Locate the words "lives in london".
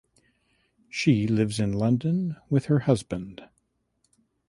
1.27-2.35